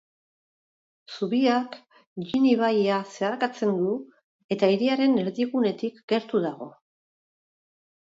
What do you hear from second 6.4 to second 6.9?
dago.